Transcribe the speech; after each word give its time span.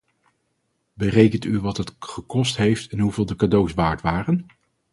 Berekent 0.93 1.45
u 1.45 1.59
wat 1.59 1.77
het 1.77 1.95
gekost 1.99 2.57
heeft 2.57 2.91
en 2.91 2.99
hoeveel 2.99 3.25
de 3.25 3.35
cadeaus 3.35 3.73
waard 3.73 4.01
waren? 4.01 4.47